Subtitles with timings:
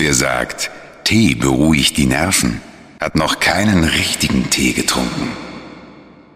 [0.00, 0.70] Wer sagt,
[1.04, 2.62] Tee beruhigt die Nerven,
[2.98, 5.32] hat noch keinen richtigen Tee getrunken.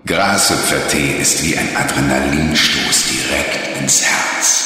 [0.04, 4.63] Grashüpfertee ist wie ein Adrenalinstoß direkt ins Herz.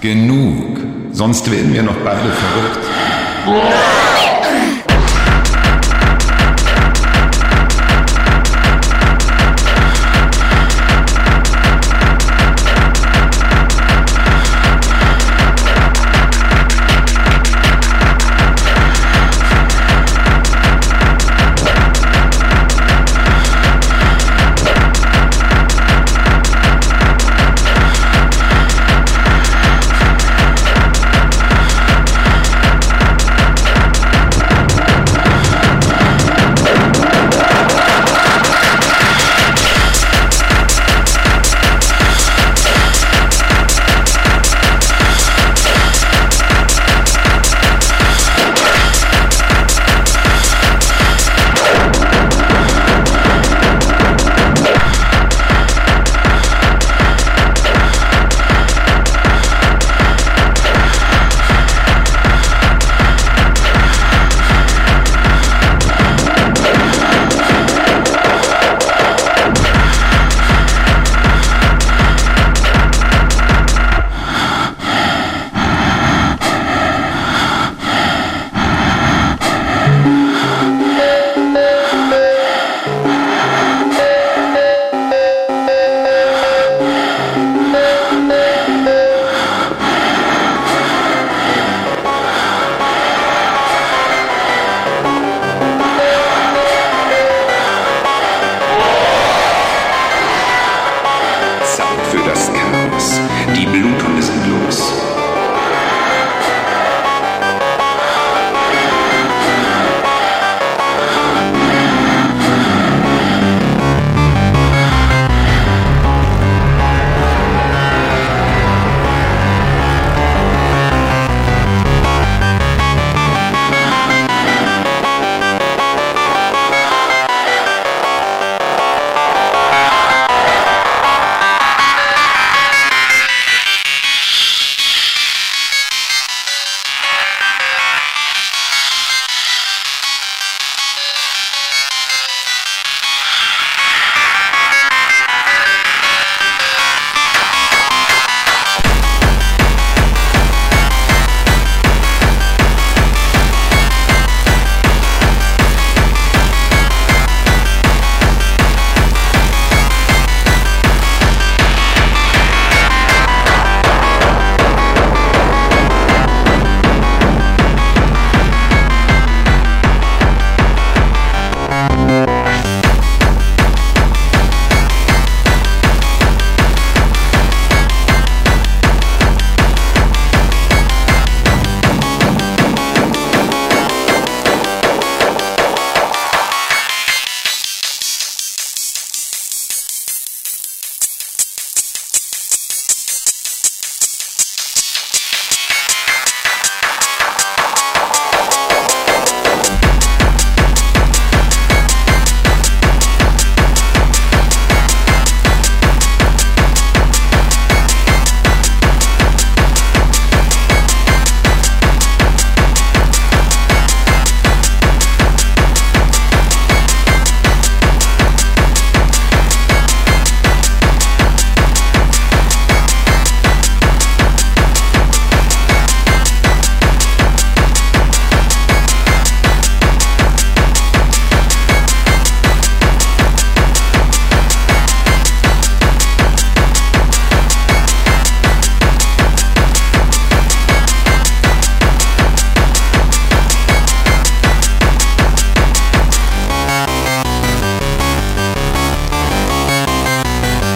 [0.00, 0.78] Genug.
[1.12, 4.09] Sonst werden wir noch beide verrückt.